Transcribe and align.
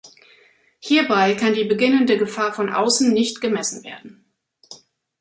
Hierbei 0.79 1.35
kann 1.35 1.53
die 1.53 1.63
beginnende 1.63 2.17
Gefahr 2.17 2.53
von 2.53 2.69
außen 2.73 3.13
nicht 3.13 3.39
gemessen 3.39 3.83
werden. 3.83 4.25